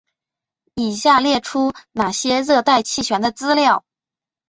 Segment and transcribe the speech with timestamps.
[0.73, 3.85] 以下列出那些热带气旋的资料。